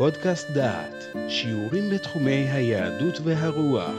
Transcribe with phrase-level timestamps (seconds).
[0.00, 3.96] פודקאסט דעת, שיעורים בתחומי היהדות והרוח.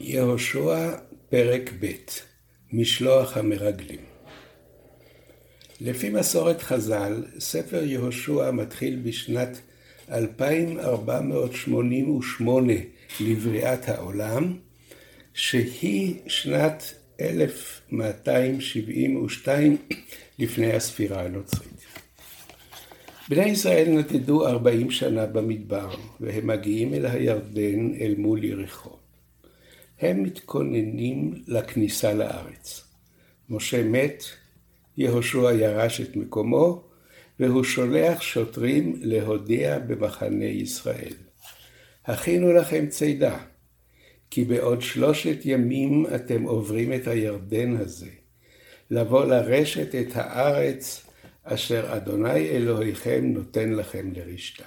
[0.00, 0.90] יהושע,
[1.28, 1.86] פרק ב'
[2.72, 4.00] משלוח המרגלים
[5.80, 9.60] לפי מסורת חז"ל, ספר יהושע מתחיל בשנת
[10.10, 12.72] 2488
[13.20, 14.58] לבריאת העולם,
[15.34, 19.76] שהיא שנת 1272
[20.38, 21.84] לפני הספירה הנוצרית.
[23.28, 28.96] בני ישראל נדדו 40 שנה במדבר, והם מגיעים אל הירדן אל מול יריחו.
[30.00, 32.84] הם מתכוננים לכניסה לארץ.
[33.50, 34.24] משה מת,
[34.96, 36.90] יהושע ירש את מקומו,
[37.40, 41.12] והוא שולח שוטרים להודיע במחנה ישראל.
[42.04, 43.38] הכינו לכם צידה,
[44.30, 48.10] כי בעוד שלושת ימים אתם עוברים את הירדן הזה,
[48.90, 51.06] לבוא לרשת את הארץ
[51.44, 54.64] אשר אדוני אלוהיכם נותן לכם לרשתה.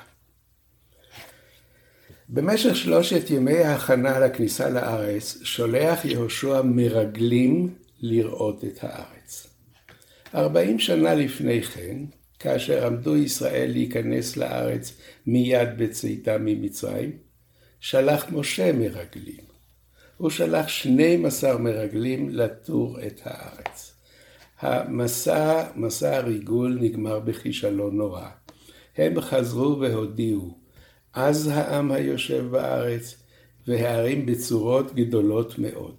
[2.29, 9.47] במשך שלושת ימי ההכנה לכניסה לארץ, שולח יהושע מרגלים לראות את הארץ.
[10.35, 11.97] ארבעים שנה לפני כן,
[12.39, 14.93] כאשר עמדו ישראל להיכנס לארץ
[15.27, 17.11] מיד בצאתה ממצרים,
[17.79, 19.52] שלח משה מרגלים.
[20.17, 23.93] הוא שלח 12 מרגלים לתור את הארץ.
[24.59, 28.27] המסע, מסע הריגול נגמר בכישלון נורא.
[28.97, 30.57] הם חזרו והודיעו,
[31.13, 33.15] אז העם היושב בארץ,
[33.67, 35.95] והערים בצורות גדולות מאוד.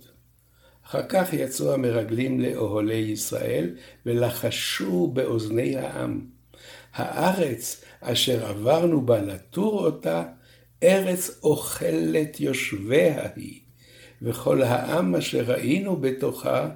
[0.86, 3.76] אחר כך יצאו המרגלים לאוהלי ישראל,
[4.06, 6.20] ולחשו באוזני העם.
[6.94, 10.24] הארץ אשר עברנו בה לתור אותה,
[10.82, 13.63] ארץ אוכלת יושביה היא.
[14.22, 16.70] וכל העם אשר ראינו בתוכה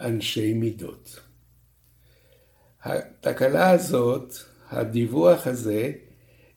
[0.00, 1.20] אנשי מידות.
[2.82, 4.34] התקלה הזאת,
[4.70, 5.92] הדיווח הזה,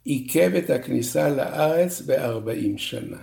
[0.04, 3.22] עיכב את הכניסה לארץ בארבעים שנה.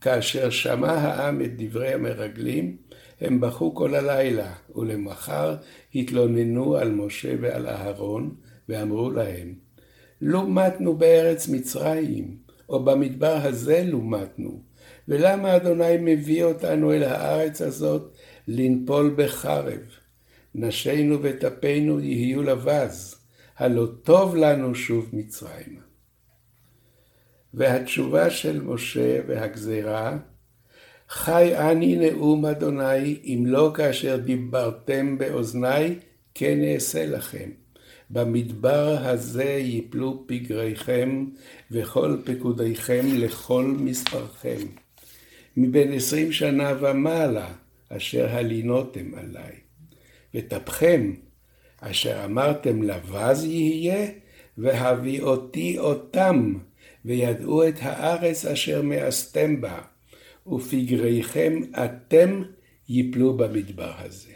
[0.00, 2.76] כאשר שמע העם את דברי המרגלים,
[3.20, 5.56] הם בכו כל הלילה, ולמחר
[5.94, 8.34] התלוננו על משה ועל אהרון,
[8.68, 9.54] ואמרו להם,
[10.20, 12.36] לו מתנו בארץ מצרים,
[12.68, 14.62] או במדבר הזה לו מתנו,
[15.08, 18.16] ולמה אדוני מביא אותנו אל הארץ הזאת
[18.48, 19.80] לנפול בחרב?
[20.54, 23.16] נשינו וטפינו יהיו לבז,
[23.56, 25.80] הלא טוב לנו שוב מצרימה.
[27.54, 30.18] והתשובה של משה והגזירה,
[31.08, 35.94] חי אני נאום אדוני, אם לא כאשר דיברתם באוזני,
[36.34, 37.50] כן אעשה לכם.
[38.10, 41.26] במדבר הזה יפלו פגריכם,
[41.70, 44.66] וכל פקודיכם לכל מספרכם.
[45.56, 47.52] מבין עשרים שנה ומעלה,
[47.88, 49.54] אשר הלינותם עלי.
[50.34, 51.12] וטפכם,
[51.80, 54.08] אשר אמרתם לבז יהיה,
[54.58, 56.54] והביא אותי אותם,
[57.04, 59.78] וידעו את הארץ אשר מאסתם בה,
[60.46, 62.42] ופגריכם אתם
[62.88, 64.32] יפלו במדבר הזה.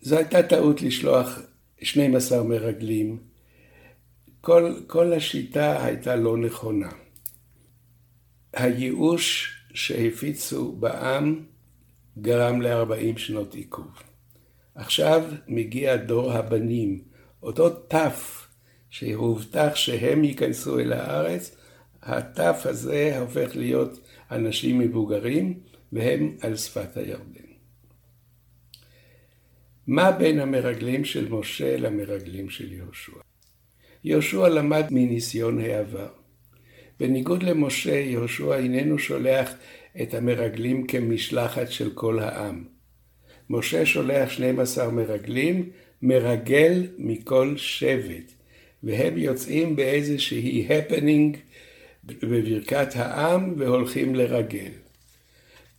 [0.00, 1.40] זו הייתה טעות לשלוח
[1.82, 3.18] 12 מרגלים.
[4.40, 6.90] כל, כל השיטה הייתה לא נכונה.
[8.52, 11.44] הייאוש שהפיצו בעם
[12.18, 14.02] גרם ל-40 שנות עיכוב.
[14.74, 17.00] עכשיו מגיע דור הבנים,
[17.42, 18.48] אותו תף
[18.90, 21.56] שהובטח שהם ייכנסו אל הארץ,
[22.02, 24.00] התף הזה הופך להיות
[24.30, 25.60] אנשים מבוגרים
[25.92, 27.35] והם על שפת הירדן.
[29.86, 33.12] מה בין המרגלים של משה למרגלים של יהושע?
[34.04, 36.08] יהושע למד מניסיון העבר.
[37.00, 39.54] בניגוד למשה, יהושע איננו שולח
[40.02, 42.64] את המרגלים כמשלחת של כל העם.
[43.50, 45.70] משה שולח 12 מרגלים,
[46.02, 48.32] מרגל מכל שבט,
[48.82, 51.36] והם יוצאים באיזושהי הפנינג
[52.04, 54.85] בברכת העם והולכים לרגל.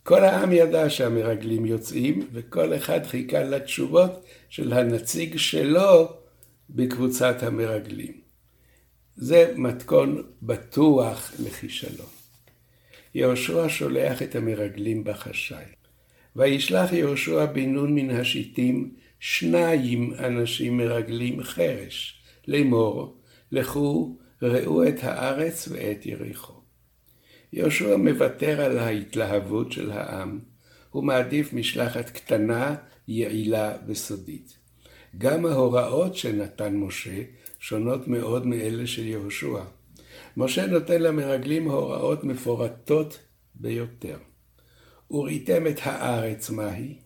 [0.08, 6.08] כל העם ידע שהמרגלים יוצאים, וכל אחד חיכה לתשובות של הנציג שלו
[6.70, 8.12] בקבוצת המרגלים.
[9.16, 12.06] זה מתכון בטוח לכישלון.
[13.14, 15.64] יהושע שולח את המרגלים בחשאי.
[16.36, 23.16] וישלח יהושע בן נון מן השיטים שניים אנשים מרגלים חרש, לאמור,
[23.52, 26.57] לכו ראו את הארץ ואת יריחו.
[27.52, 30.40] יהושע מוותר על ההתלהבות של העם,
[30.90, 32.74] הוא מעדיף משלחת קטנה,
[33.08, 34.58] יעילה וסודית.
[35.18, 37.22] גם ההוראות שנתן משה
[37.58, 39.62] שונות מאוד מאלה של יהושע.
[40.36, 43.18] משה נותן למרגלים הוראות מפורטות
[43.54, 44.16] ביותר.
[45.10, 46.98] וראיתם את הארץ מהי?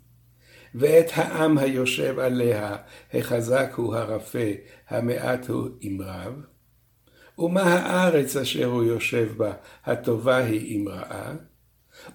[0.75, 2.77] ואת העם היושב עליה,
[3.15, 4.49] החזק הוא הרפה,
[4.89, 5.69] המעט הוא
[6.01, 6.52] רב.
[7.39, 9.53] ומה הארץ אשר הוא יושב בה,
[9.85, 11.35] הטובה היא אם רעה?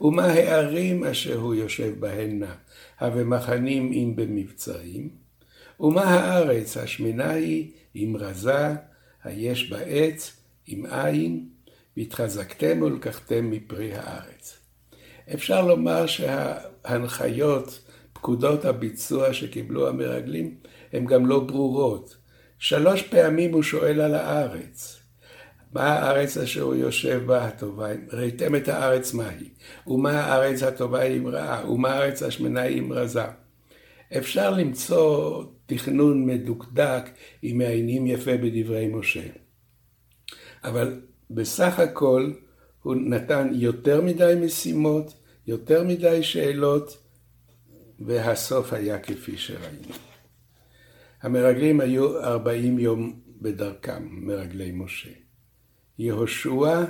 [0.02, 2.56] ומה הערים אשר הוא יושב בהנה,
[3.00, 5.10] המחנים אם במבצרים?
[5.80, 8.68] ומה הארץ השמנה היא אם רזה,
[9.24, 11.50] היש בה עץ, אם אין,
[11.98, 14.58] והתחזקתם ולקחתם מפרי הארץ.
[15.34, 17.80] אפשר לומר שההנחיות,
[18.14, 20.56] פקודות הביצוע שקיבלו המרגלים,
[20.94, 22.18] הן גם לא ברורות.
[22.60, 24.97] שלוש פעמים הוא שואל על הארץ.
[25.74, 27.88] מה הארץ אשר הוא יושב בה הטובה?
[28.14, 29.50] ראיתם את הארץ מהי?
[29.88, 31.72] ומה הארץ הטובה אם רעה?
[31.72, 33.26] ומה הארץ השמנה אם רזה?
[34.18, 37.10] אפשר למצוא תכנון מדוקדק
[37.44, 39.28] אם מעיינים יפה בדברי משה.
[40.64, 42.32] אבל בסך הכל
[42.82, 45.14] הוא נתן יותר מדי משימות,
[45.48, 46.98] יותר מדי שאלות,
[48.00, 49.94] והסוף היה כפי שראינו.
[51.22, 55.27] המרגלים היו ארבעים יום בדרכם, מרגלי משה.
[56.00, 56.84] יהושע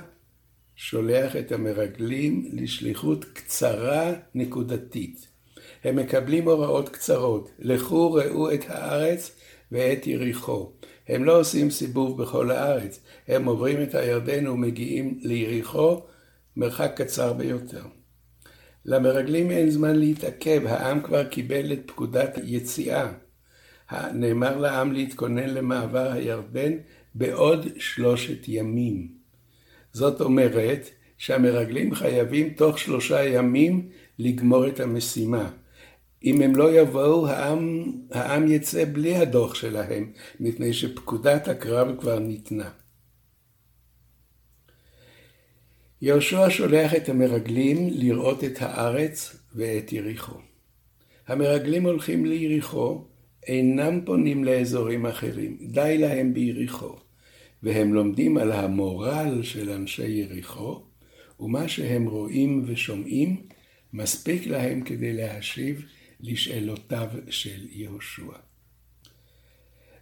[0.75, 5.27] שולח את המרגלים לשליחות קצרה נקודתית.
[5.83, 9.31] הם מקבלים הוראות קצרות, לכו ראו את הארץ
[9.71, 10.71] ואת יריחו.
[11.07, 16.01] הם לא עושים סיבוב בכל הארץ, הם עוברים את הירדן ומגיעים ליריחו,
[16.55, 17.83] מרחק קצר ביותר.
[18.85, 23.11] למרגלים אין זמן להתעכב, העם כבר קיבל את פקודת יציאה.
[24.13, 26.73] נאמר לעם להתכונן למעבר הירדן
[27.17, 29.07] בעוד שלושת ימים.
[29.93, 35.51] זאת אומרת שהמרגלים חייבים תוך שלושה ימים לגמור את המשימה.
[36.23, 42.69] אם הם לא יבואו, העם, העם יצא בלי הדוח שלהם, מפני שפקודת הקרב כבר ניתנה.
[46.01, 50.35] יהושע שולח את המרגלים לראות את הארץ ואת יריחו.
[51.27, 53.05] המרגלים הולכים ליריחו,
[53.47, 56.95] אינם פונים לאזורים אחרים, די להם ביריחו,
[57.63, 60.83] והם לומדים על המורל של אנשי יריחו,
[61.39, 63.47] ומה שהם רואים ושומעים
[63.93, 65.85] מספיק להם כדי להשיב
[66.19, 68.31] לשאלותיו של יהושע.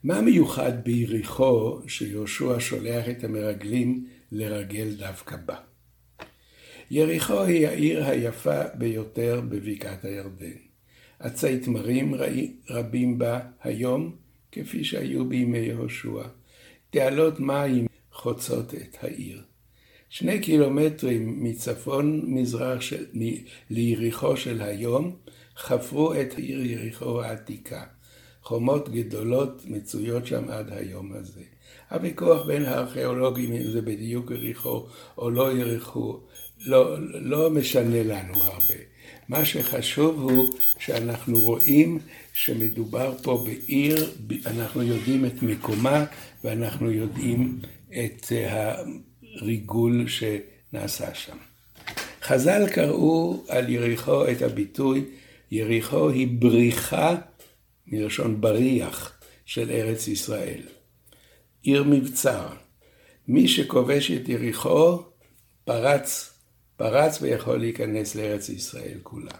[0.03, 5.55] מה מיוחד ביריחו שיהושע שולח את המרגלים לרגל דווקא בה?
[6.91, 10.57] יריחו היא העיר היפה ביותר בבקעת הירדן.
[11.19, 12.13] עצי תמרים
[12.69, 14.15] רבים בה היום,
[14.51, 16.23] כפי שהיו בימי יהושע.
[16.95, 19.41] תעלות מים חוצות את העיר.
[20.09, 23.05] שני קילומטרים מצפון מזרח של,
[23.69, 25.15] ליריחו של היום,
[25.57, 27.83] חפרו את העיר יריחו העתיקה.
[28.41, 31.41] חומות גדולות מצויות שם עד היום הזה.
[31.91, 34.87] הוויכוח בין הארכיאולוגים אם זה בדיוק יריחו
[35.17, 36.19] או לא יריחו,
[36.65, 38.94] לא, לא משנה לנו הרבה.
[39.29, 41.99] מה שחשוב הוא שאנחנו רואים
[42.33, 44.13] שמדובר פה בעיר,
[44.45, 46.05] אנחנו יודעים את מקומה
[46.43, 51.37] ואנחנו יודעים את הריגול שנעשה שם.
[52.21, 55.05] חז"ל קראו על יריחו את הביטוי
[55.51, 57.15] יריחו היא בריחה
[57.87, 60.61] מלשון בריח של ארץ ישראל.
[61.61, 62.47] עיר מבצר.
[63.27, 65.03] מי שכובש את יריחו
[65.65, 66.34] פרץ,
[66.77, 69.31] פרץ ויכול להיכנס לארץ ישראל כולה.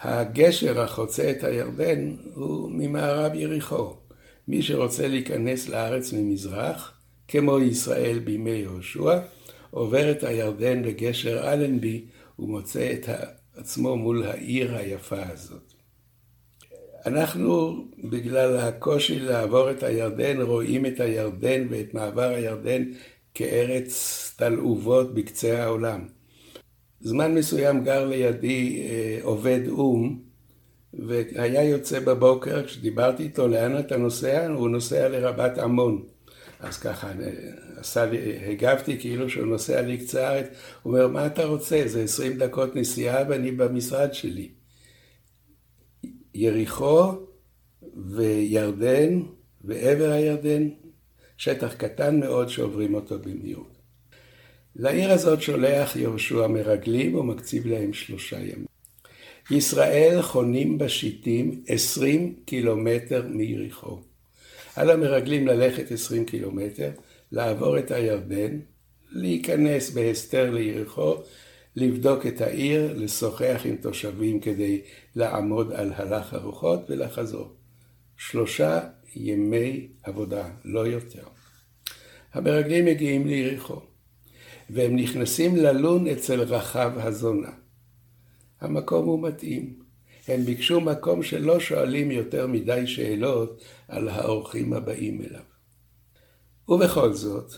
[0.00, 3.96] הגשר החוצה את הירדן הוא ממערב יריחו.
[4.48, 9.18] מי שרוצה להיכנס לארץ ממזרח, כמו ישראל בימי יהושע,
[9.70, 12.04] עובר את הירדן לגשר אלנבי
[12.38, 13.08] ומוצא את
[13.56, 15.74] עצמו מול העיר היפה הזאת.
[17.06, 22.84] אנחנו, בגלל הקושי לעבור את הירדן, רואים את הירדן ואת מעבר הירדן
[23.34, 26.08] כארץ תלעובות בקצה העולם.
[27.00, 30.18] זמן מסוים גר לידי אה, עובד או"ם,
[30.92, 34.46] והיה יוצא בבוקר, כשדיברתי איתו, לאן אתה נוסע?
[34.46, 36.02] הוא נוסע לרבת עמון.
[36.60, 37.12] אז ככה
[37.76, 40.46] עשה לי, הגבתי כאילו שהוא נוסע לקצה הארץ,
[40.82, 41.82] הוא אומר, מה אתה רוצה?
[41.86, 44.48] זה עשרים דקות נסיעה ואני במשרד שלי.
[46.34, 47.12] יריחו
[47.96, 49.20] וירדן
[49.64, 50.68] ועבר הירדן,
[51.36, 53.74] שטח קטן מאוד שעוברים אותו במהירות.
[54.76, 58.66] לעיר הזאת שולח יהושע מרגלים ומקציב להם שלושה ימים.
[59.50, 64.00] ישראל חונים בשיטים עשרים קילומטר מיריחו.
[64.76, 66.90] על המרגלים ללכת עשרים קילומטר,
[67.32, 68.58] לעבור את הירדן,
[69.10, 71.14] להיכנס בהסתר ליריחו,
[71.76, 74.80] לבדוק את העיר, לשוחח עם תושבים כדי
[75.16, 77.52] לעמוד על הלך הרוחות ולחזור.
[78.16, 78.80] שלושה
[79.16, 81.24] ימי עבודה, לא יותר.
[82.32, 83.80] המרגלים מגיעים ליריחו,
[84.70, 87.50] והם נכנסים ללון אצל רחב הזונה.
[88.60, 89.84] המקום הוא מתאים.
[90.28, 95.42] הם ביקשו מקום שלא שואלים יותר מדי שאלות על האורחים הבאים אליו.
[96.68, 97.52] ובכל זאת,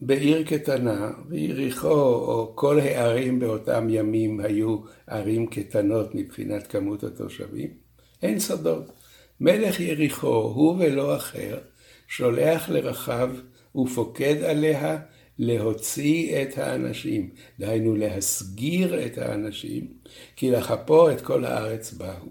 [0.00, 7.70] בעיר קטנה, ויריחו או כל הערים באותם ימים היו ערים קטנות מבחינת כמות התושבים,
[8.22, 9.03] אין סודות.
[9.40, 11.58] מלך יריחו, הוא ולא אחר,
[12.08, 13.30] שולח לרחב
[13.76, 14.98] ופוקד עליה
[15.38, 19.92] להוציא את האנשים, דהיינו להסגיר את האנשים,
[20.36, 22.28] כי לכפו את כל הארץ באו.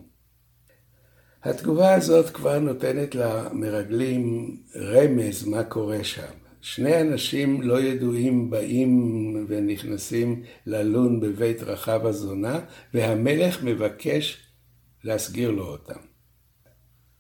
[1.44, 6.32] התגובה הזאת כבר נותנת למרגלים רמז מה קורה שם.
[6.62, 12.60] שני אנשים לא ידועים באים ונכנסים ללון בבית רחב הזונה,
[12.94, 14.38] והמלך מבקש
[15.04, 16.13] להסגיר לו אותם.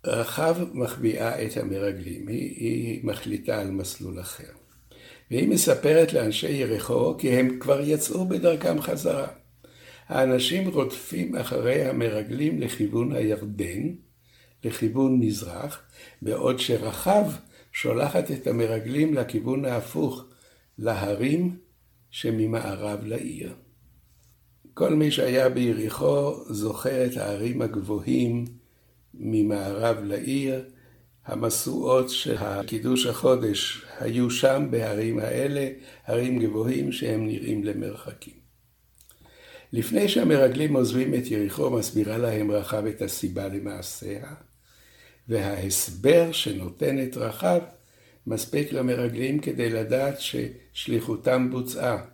[0.05, 4.51] רחב מחביאה את המרגלים, היא, היא מחליטה על מסלול אחר.
[5.31, 9.27] והיא מספרת לאנשי יריחו כי הם כבר יצאו בדרכם חזרה.
[10.07, 13.93] האנשים רודפים אחרי המרגלים לכיוון הירדן,
[14.63, 15.81] לכיוון מזרח,
[16.21, 17.23] בעוד שרחב
[17.71, 20.25] שולחת את המרגלים לכיוון ההפוך,
[20.77, 21.57] להרים
[22.11, 23.53] שממערב לעיר.
[24.73, 28.45] כל מי שהיה ביריחו זוכר את הערים הגבוהים
[29.13, 30.63] ממערב לעיר,
[31.25, 32.35] המשואות של
[32.67, 35.69] קידוש החודש היו שם בהרים האלה,
[36.05, 38.43] הרים גבוהים שהם נראים למרחקים.
[39.73, 44.25] לפני שהמרגלים עוזבים את יריחו, מסבירה להם רחב את הסיבה למעשיה,
[45.27, 47.59] וההסבר שנותנת רחב
[48.27, 52.05] מספיק למרגלים כדי לדעת ששליחותם בוצעה.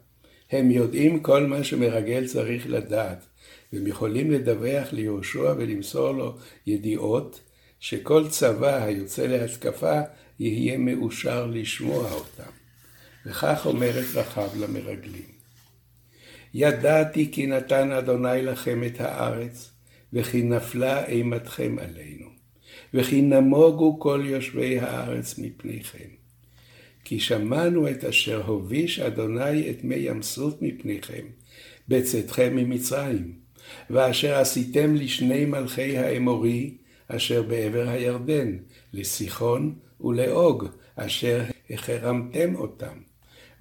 [0.52, 3.26] הם יודעים כל מה שמרגל צריך לדעת,
[3.74, 7.42] והם יכולים לדווח ליהושע ולמסור לו ידיעות
[7.80, 10.02] שכל צבא היוצא להתקפה
[10.40, 12.52] יהיה מאושר לשמוע אותם.
[13.26, 15.40] וכך אומרת רחב למרגלים.
[16.54, 19.72] ידעתי כי נתן אדוני לכם את הארץ,
[20.14, 22.30] וכי נפלה אימתכם עלינו.
[22.94, 26.10] וכי נמוגו כל יושבי הארץ מפניכם.
[27.04, 31.26] כי שמענו את אשר הוביש אדוני את מי ים סוף מפניכם,
[31.88, 33.34] בצאתכם ממצרים,
[33.90, 38.58] ואשר עשיתם לשני מלכי האמורי, אשר בעבר הירדן,
[38.94, 42.98] לסיחון ולעוג, אשר החרמתם אותם.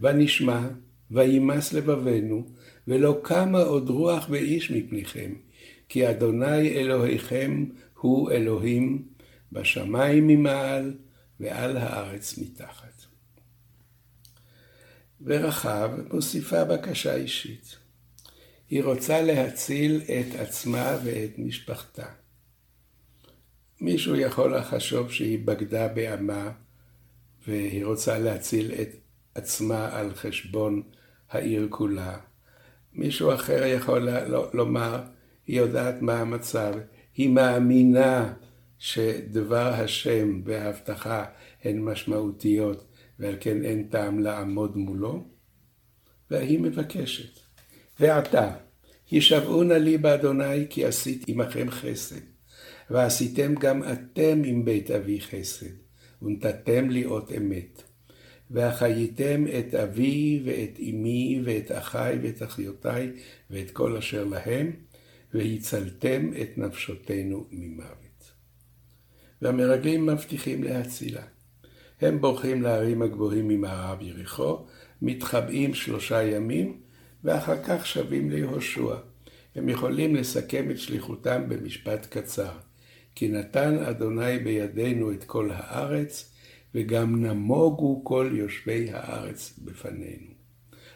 [0.00, 0.68] ונשמע,
[1.10, 2.46] וימס לבבנו,
[2.88, 5.32] ולא קמה עוד רוח ואיש מפניכם,
[5.88, 7.64] כי אדוני אלוהיכם
[8.00, 9.02] הוא אלוהים
[9.52, 10.94] בשמיים ממעל
[11.40, 13.02] ועל הארץ מתחת.
[15.20, 17.76] ורחב מוסיפה בקשה אישית.
[18.68, 22.06] היא רוצה להציל את עצמה ואת משפחתה.
[23.80, 26.50] מישהו יכול לחשוב שהיא בגדה בעמה
[27.46, 28.88] והיא רוצה להציל את
[29.34, 30.82] עצמה על חשבון
[31.30, 32.18] העיר כולה.
[32.92, 34.08] מישהו אחר יכול
[34.52, 35.02] לומר,
[35.46, 36.74] היא יודעת מה המצב,
[37.14, 38.34] היא מאמינה
[38.78, 41.24] שדבר השם וההבטחה
[41.64, 42.86] הן משמעותיות
[43.18, 45.28] ועל כן אין טעם לעמוד מולו,
[46.30, 47.47] והיא מבקשת.
[48.00, 48.50] ועתה,
[49.10, 52.20] הישבעו נא לי באדוני כי עשית עמכם חסד,
[52.90, 55.66] ועשיתם גם אתם עם בית אבי חסד,
[56.22, 57.82] ונתתם לי אות אמת.
[58.50, 63.12] והחייתם את אבי ואת אמי ואת אחי ואת אחיותיי
[63.50, 64.72] ואת כל אשר להם,
[65.34, 68.32] והצלתם את נפשותינו ממוות.
[69.42, 71.22] והמרגלים מבטיחים להצילה.
[72.00, 74.66] הם בורחים להרים הגבוהים ממערב יריחו,
[75.02, 76.80] מתחבאים שלושה ימים,
[77.24, 78.94] ואחר כך שבים ליהושע.
[79.54, 82.52] הם יכולים לסכם את שליחותם במשפט קצר.
[83.14, 86.34] כי נתן אדוני בידינו את כל הארץ,
[86.74, 90.30] וגם נמוגו כל יושבי הארץ בפנינו.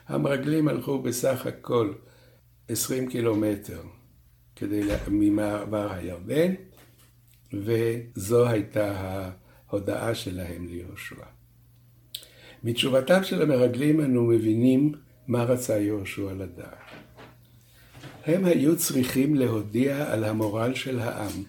[0.08, 1.92] המרגלים הלכו בסך הכל
[2.68, 3.82] 20 קילומטר
[4.56, 6.54] כדי ממעבר הירדן,
[7.52, 8.94] וזו הייתה
[9.68, 11.24] ההודעה שלהם ליהושע.
[12.64, 14.92] מתשובתם של המרגלים אנו מבינים
[15.32, 16.76] מה רצה יהושע לדעת.
[18.24, 21.42] הם היו צריכים להודיע על המורל של העם.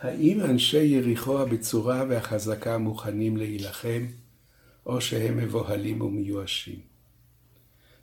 [0.00, 4.06] האם אנשי יריחו הבצורה והחזקה מוכנים להילחם,
[4.86, 6.80] או שהם מבוהלים ומיואשים?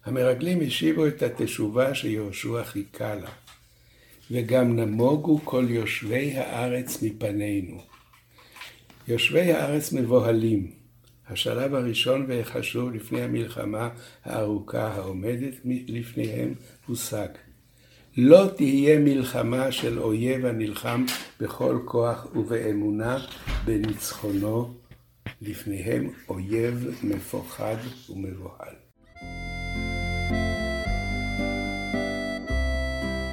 [0.05, 3.29] המרגלים השיבו את התשובה שיהושע חיכה לה.
[4.31, 7.81] וגם נמוגו כל יושבי הארץ מפנינו.
[9.07, 10.80] יושבי הארץ מבוהלים.
[11.31, 13.89] השלב הראשון והחשוב לפני המלחמה
[14.25, 16.53] הארוכה העומדת לפניהם
[16.85, 17.27] הושג.
[18.17, 21.05] לא תהיה מלחמה של אויב הנלחם
[21.39, 23.17] בכל כוח ובאמונה
[23.65, 24.73] בניצחונו,
[25.41, 27.75] לפניהם אויב מפוחד
[28.09, 28.75] ומבוהל.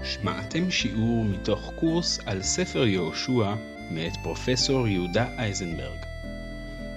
[0.04, 3.54] שמעתם שיעור מתוך קורס על ספר יהושע
[3.90, 6.17] מאת פרופסור יהודה אייזנברג.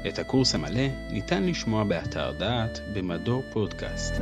[0.08, 4.14] את הקורס המלא ניתן לשמוע באתר דעת במדור פודקאסט.